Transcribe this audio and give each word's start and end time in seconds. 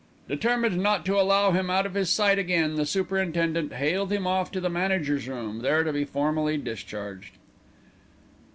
Determined 0.27 0.81
not 0.81 1.05
to 1.05 1.19
allow 1.19 1.51
him 1.51 1.69
out 1.69 1.85
of 1.85 1.93
his 1.93 2.09
sight 2.09 2.39
again, 2.39 2.73
the 2.73 2.87
superintendent 2.87 3.73
haled 3.73 4.11
him 4.11 4.25
off 4.25 4.51
to 4.53 4.59
the 4.59 4.67
manager's 4.67 5.27
room, 5.27 5.59
there 5.59 5.83
to 5.83 5.93
be 5.93 6.05
formally 6.05 6.57
discharged. 6.57 7.35